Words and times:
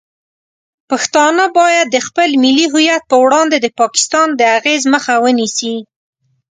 پښتانه 0.89 1.45
باید 1.57 1.85
د 1.91 1.97
خپل 2.07 2.29
ملي 2.43 2.65
هویت 2.73 3.03
په 3.11 3.17
وړاندې 3.23 3.57
د 3.59 3.67
پاکستان 3.79 4.27
د 4.35 4.41
اغیز 4.57 4.81
مخه 4.93 5.13
ونیسي. 5.25 5.75